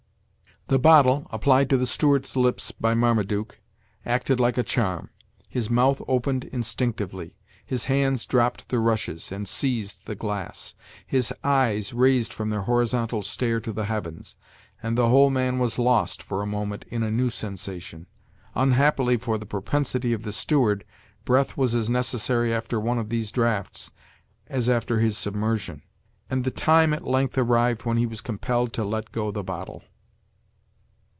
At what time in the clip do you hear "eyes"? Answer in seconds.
11.43-11.91